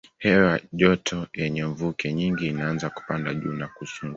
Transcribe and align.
Hewa 0.17 0.59
joto 0.73 1.27
yenye 1.33 1.65
mvuke 1.65 2.13
nyingi 2.13 2.47
inaanza 2.47 2.89
kupanda 2.89 3.33
juu 3.33 3.53
na 3.53 3.67
kuzunguka. 3.67 4.09